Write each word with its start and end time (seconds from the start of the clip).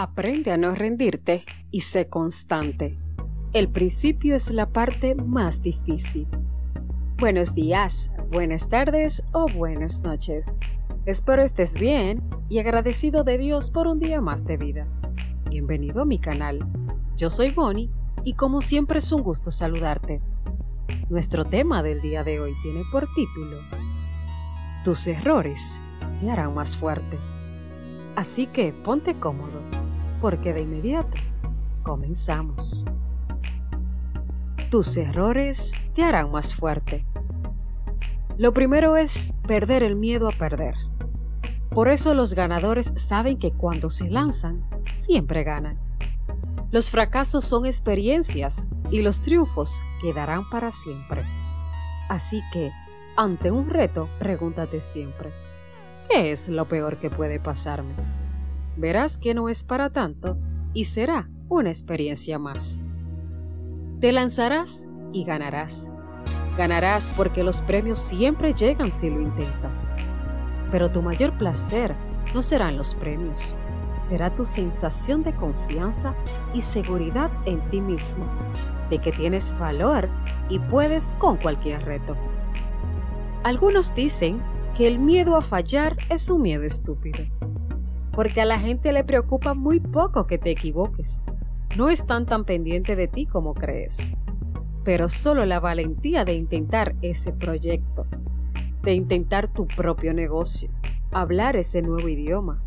Aprende 0.00 0.52
a 0.52 0.56
no 0.56 0.76
rendirte 0.76 1.44
y 1.72 1.80
sé 1.80 2.06
constante. 2.08 2.96
El 3.52 3.66
principio 3.66 4.36
es 4.36 4.48
la 4.52 4.70
parte 4.70 5.16
más 5.16 5.60
difícil. 5.60 6.28
Buenos 7.16 7.52
días, 7.52 8.12
buenas 8.30 8.68
tardes 8.68 9.24
o 9.32 9.46
buenas 9.52 10.02
noches. 10.02 10.56
Espero 11.04 11.42
estés 11.42 11.74
bien 11.80 12.22
y 12.48 12.60
agradecido 12.60 13.24
de 13.24 13.38
Dios 13.38 13.72
por 13.72 13.88
un 13.88 13.98
día 13.98 14.20
más 14.20 14.44
de 14.44 14.56
vida. 14.56 14.86
Bienvenido 15.50 16.02
a 16.02 16.04
mi 16.04 16.20
canal. 16.20 16.60
Yo 17.16 17.32
soy 17.32 17.50
Bonnie 17.50 17.88
y 18.22 18.34
como 18.34 18.62
siempre 18.62 19.00
es 19.00 19.10
un 19.10 19.24
gusto 19.24 19.50
saludarte. 19.50 20.20
Nuestro 21.10 21.44
tema 21.44 21.82
del 21.82 22.00
día 22.00 22.22
de 22.22 22.38
hoy 22.38 22.54
tiene 22.62 22.82
por 22.92 23.12
título 23.16 23.56
Tus 24.84 25.08
errores 25.08 25.80
te 26.20 26.30
harán 26.30 26.54
más 26.54 26.76
fuerte. 26.76 27.18
Así 28.14 28.46
que 28.46 28.72
ponte 28.72 29.18
cómodo 29.18 29.57
porque 30.20 30.52
de 30.52 30.62
inmediato 30.62 31.14
comenzamos. 31.82 32.84
Tus 34.70 34.96
errores 34.96 35.72
te 35.94 36.02
harán 36.02 36.30
más 36.30 36.54
fuerte. 36.54 37.04
Lo 38.36 38.52
primero 38.52 38.96
es 38.96 39.34
perder 39.46 39.82
el 39.82 39.96
miedo 39.96 40.28
a 40.28 40.32
perder. 40.32 40.74
Por 41.70 41.88
eso 41.88 42.14
los 42.14 42.34
ganadores 42.34 42.92
saben 42.96 43.38
que 43.38 43.52
cuando 43.52 43.90
se 43.90 44.10
lanzan, 44.10 44.58
siempre 44.92 45.44
ganan. 45.44 45.78
Los 46.70 46.90
fracasos 46.90 47.44
son 47.44 47.64
experiencias 47.64 48.68
y 48.90 49.02
los 49.02 49.22
triunfos 49.22 49.80
quedarán 50.02 50.48
para 50.50 50.70
siempre. 50.70 51.22
Así 52.08 52.42
que, 52.52 52.70
ante 53.16 53.50
un 53.50 53.70
reto, 53.70 54.08
pregúntate 54.18 54.80
siempre, 54.80 55.30
¿qué 56.10 56.32
es 56.32 56.48
lo 56.48 56.68
peor 56.68 56.98
que 56.98 57.10
puede 57.10 57.40
pasarme? 57.40 58.17
Verás 58.78 59.18
que 59.18 59.34
no 59.34 59.48
es 59.48 59.64
para 59.64 59.90
tanto 59.90 60.38
y 60.72 60.84
será 60.84 61.28
una 61.48 61.70
experiencia 61.70 62.38
más. 62.38 62.80
Te 64.00 64.12
lanzarás 64.12 64.88
y 65.12 65.24
ganarás. 65.24 65.92
Ganarás 66.56 67.10
porque 67.10 67.42
los 67.42 67.62
premios 67.62 68.00
siempre 68.00 68.52
llegan 68.52 68.92
si 68.92 69.10
lo 69.10 69.20
intentas. 69.20 69.90
Pero 70.70 70.90
tu 70.90 71.02
mayor 71.02 71.36
placer 71.38 71.94
no 72.34 72.42
serán 72.42 72.76
los 72.76 72.94
premios, 72.94 73.54
será 74.06 74.34
tu 74.34 74.44
sensación 74.44 75.22
de 75.22 75.32
confianza 75.32 76.14
y 76.52 76.62
seguridad 76.62 77.30
en 77.46 77.60
ti 77.70 77.80
mismo, 77.80 78.26
de 78.90 78.98
que 78.98 79.12
tienes 79.12 79.58
valor 79.58 80.08
y 80.48 80.58
puedes 80.58 81.12
con 81.12 81.36
cualquier 81.38 81.84
reto. 81.84 82.14
Algunos 83.44 83.94
dicen 83.94 84.40
que 84.76 84.86
el 84.86 84.98
miedo 84.98 85.36
a 85.36 85.40
fallar 85.40 85.96
es 86.10 86.28
un 86.28 86.42
miedo 86.42 86.64
estúpido 86.64 87.24
porque 88.18 88.40
a 88.40 88.44
la 88.44 88.58
gente 88.58 88.90
le 88.90 89.04
preocupa 89.04 89.54
muy 89.54 89.78
poco 89.78 90.26
que 90.26 90.38
te 90.38 90.50
equivoques. 90.50 91.24
No 91.76 91.88
están 91.88 92.26
tan 92.26 92.42
pendientes 92.42 92.96
de 92.96 93.06
ti 93.06 93.26
como 93.26 93.54
crees. 93.54 94.12
Pero 94.82 95.08
solo 95.08 95.46
la 95.46 95.60
valentía 95.60 96.24
de 96.24 96.32
intentar 96.32 96.96
ese 97.00 97.30
proyecto, 97.30 98.06
de 98.82 98.94
intentar 98.94 99.46
tu 99.46 99.66
propio 99.66 100.12
negocio, 100.14 100.68
hablar 101.12 101.54
ese 101.54 101.80
nuevo 101.80 102.08
idioma 102.08 102.60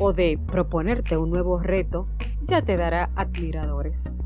o 0.00 0.12
de 0.12 0.36
proponerte 0.48 1.16
un 1.16 1.30
nuevo 1.30 1.60
reto, 1.60 2.06
ya 2.42 2.60
te 2.60 2.76
dará 2.76 3.08
admiradores. 3.14 4.18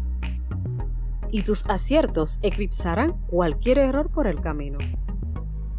Y 1.30 1.42
tus 1.42 1.68
aciertos 1.68 2.38
eclipsarán 2.40 3.12
cualquier 3.28 3.76
error 3.76 4.10
por 4.10 4.26
el 4.26 4.40
camino. 4.40 4.78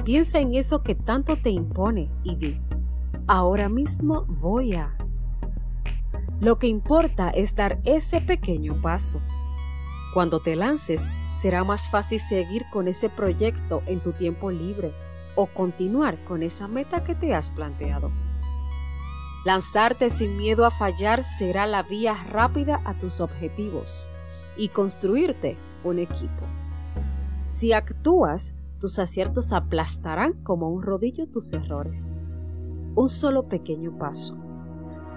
Piensa 0.05 0.37
en 0.37 0.53
eso 0.53 0.83
que 0.83 0.93
tanto 0.93 1.35
te 1.35 1.49
impone 1.49 2.11
y 2.23 2.35
di, 2.35 2.57
ahora 3.27 3.69
mismo 3.69 4.25
voy 4.27 4.73
a. 4.73 4.95
Lo 6.41 6.57
que 6.57 6.67
importa 6.67 7.29
es 7.29 7.55
dar 7.55 7.77
ese 7.85 8.21
pequeño 8.21 8.81
paso. 8.81 9.21
Cuando 10.13 10.39
te 10.39 10.55
lances, 10.55 11.01
será 11.33 11.63
más 11.63 11.89
fácil 11.89 12.19
seguir 12.19 12.65
con 12.71 12.87
ese 12.87 13.09
proyecto 13.09 13.81
en 13.85 14.01
tu 14.01 14.11
tiempo 14.11 14.51
libre 14.51 14.93
o 15.35 15.47
continuar 15.47 16.23
con 16.25 16.43
esa 16.43 16.67
meta 16.67 17.03
que 17.03 17.15
te 17.15 17.33
has 17.33 17.51
planteado. 17.51 18.09
Lanzarte 19.45 20.09
sin 20.09 20.37
miedo 20.37 20.65
a 20.65 20.71
fallar 20.71 21.25
será 21.25 21.65
la 21.65 21.83
vía 21.83 22.13
rápida 22.29 22.81
a 22.85 22.93
tus 22.93 23.19
objetivos 23.19 24.09
y 24.55 24.69
construirte 24.69 25.57
un 25.83 25.99
equipo. 25.99 26.45
Si 27.49 27.73
actúas, 27.73 28.55
tus 28.79 28.99
aciertos 28.99 29.51
aplastarán 29.51 30.33
como 30.43 30.69
un 30.69 30.81
rodillo 30.81 31.27
tus 31.27 31.53
errores 31.53 32.19
un 32.95 33.09
solo 33.09 33.43
pequeño 33.43 33.97
paso. 33.97 34.37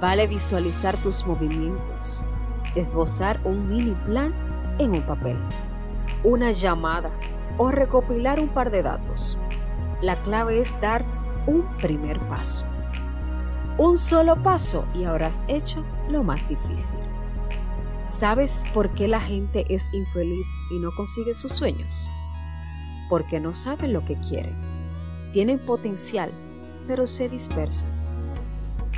Vale 0.01 0.27
visualizar 0.27 0.97
tus 1.03 1.27
movimientos, 1.27 2.25
esbozar 2.75 3.41
un 3.45 3.69
mini 3.69 3.95
plan 4.07 4.35
en 4.79 4.93
un 4.95 5.03
papel, 5.03 5.37
una 6.25 6.53
llamada 6.53 7.11
o 7.59 7.71
recopilar 7.71 8.41
un 8.41 8.49
par 8.49 8.71
de 8.71 8.83
datos. 8.83 9.39
La 10.03 10.17
clave 10.23 10.61
es 10.61 10.79
dar 10.81 11.05
un 11.47 11.65
primer 11.79 12.21
paso. 12.29 12.67
Un 13.79 13.99
solo 13.99 14.43
paso 14.43 14.87
y 14.95 15.05
has 15.05 15.45
hecho 15.49 15.85
lo 16.11 16.23
más 16.23 16.47
difícil. 16.49 17.01
¿Sabes 18.07 18.65
por 18.73 18.91
qué 18.93 19.09
la 19.09 19.21
gente 19.21 19.67
es 19.69 19.93
infeliz 19.93 20.47
y 20.71 20.79
no 20.79 20.91
consigue 20.97 21.35
sus 21.35 21.53
sueños? 21.53 22.09
Porque 23.09 23.41
no 23.41 23.55
saben 23.55 23.93
lo 23.93 24.05
que 24.05 24.19
quieren. 24.21 24.57
Tienen 25.33 25.59
potencial, 25.59 26.31
pero 26.87 27.07
se 27.07 27.29
dispersa. 27.29 27.87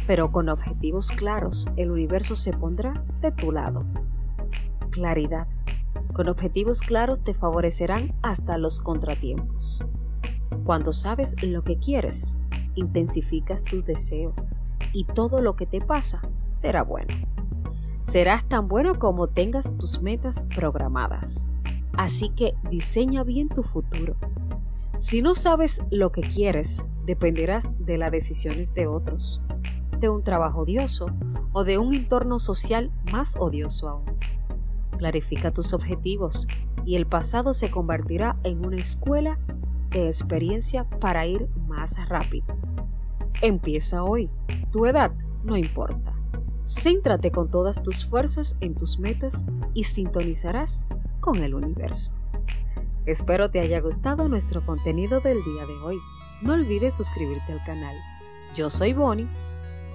Pero 0.07 0.33
con 0.33 0.49
objetivos 0.49 1.11
claros, 1.11 1.69
el 1.77 1.91
universo 1.91 2.37
se 2.37 2.53
pondrá 2.53 2.95
de 3.21 3.33
tu 3.33 3.53
lado. 3.53 3.81
Claridad. 4.91 5.47
Con 6.15 6.29
objetivos 6.29 6.81
claros 6.81 7.23
te 7.23 7.35
favorecerán 7.35 8.11
hasta 8.23 8.59
los 8.59 8.81
contratiempos. 8.81 9.81
Cuando 10.65 10.93
sabes 10.93 11.43
lo 11.43 11.63
que 11.63 11.77
quieres, 11.77 12.37
intensificas 12.75 13.63
tu 13.63 13.83
deseo 13.83 14.35
y 14.93 15.05
todo 15.05 15.43
lo 15.43 15.53
que 15.53 15.67
te 15.67 15.81
pasa 15.81 16.23
será 16.49 16.83
bueno. 16.83 17.15
Serás 18.03 18.49
tan 18.49 18.67
bueno 18.67 18.95
como 18.95 19.27
tengas 19.27 19.71
tus 19.79 20.01
metas 20.01 20.45
programadas. 20.55 21.51
Así 21.97 22.31
que 22.31 22.55
diseña 22.71 23.25
bien 23.25 23.49
tu 23.49 23.63
futuro. 23.63 24.17
Si 24.99 25.21
no 25.21 25.35
sabes 25.35 25.83
lo 25.91 26.11
que 26.11 26.23
quieres, 26.23 26.85
dependerás 27.09 27.65
de 27.79 27.97
las 27.97 28.13
decisiones 28.13 28.75
de 28.75 28.87
otros, 28.87 29.43
de 29.99 30.11
un 30.11 30.23
trabajo 30.23 30.61
odioso 30.61 31.07
o 31.55 31.65
de 31.65 31.79
un 31.79 31.95
entorno 31.95 32.39
social 32.39 32.91
más 33.11 33.35
odioso 33.37 33.89
aún. 33.89 34.05
Clarifica 34.99 35.51
tus 35.51 35.73
objetivos 35.73 36.47
y 36.85 36.97
el 36.97 37.07
pasado 37.07 37.55
se 37.55 37.71
convertirá 37.71 38.35
en 38.45 38.65
una 38.65 38.77
escuela 38.77 39.39
de 39.89 40.07
experiencia 40.07 40.85
para 40.85 41.27
ir 41.27 41.49
más 41.67 41.97
rápido. 42.11 42.47
Empieza 43.41 44.05
hoy. 44.05 44.29
Tu 44.71 44.85
edad 44.85 45.11
no 45.45 45.57
importa. 45.57 46.15
Céntrate 46.67 47.31
con 47.31 47.49
todas 47.49 47.83
tus 47.83 48.05
fuerzas 48.05 48.59
en 48.61 48.75
tus 48.75 48.99
metas 48.99 49.47
y 49.73 49.85
sintonizarás 49.85 50.87
con 51.21 51.43
el 51.43 51.55
universo. 51.55 52.13
Espero 53.07 53.49
te 53.49 53.61
haya 53.61 53.81
gustado 53.81 54.29
nuestro 54.29 54.67
contenido 54.67 55.21
del 55.21 55.43
día 55.43 55.65
de 55.65 55.75
hoy 55.83 55.99
no 56.43 56.55
olvides 56.55 56.97
suscribirte 56.97 57.53
al 57.53 57.65
canal. 57.65 57.97
Yo 58.55 58.71
soy 58.71 58.93
Bonnie. 58.93 59.29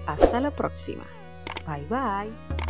Hasta 0.08 0.40
la 0.40 0.52
próxima. 0.52 1.06
Bye 1.66 1.86
bye. 1.90 2.63